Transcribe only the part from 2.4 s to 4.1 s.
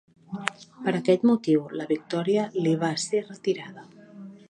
li va ser retirada.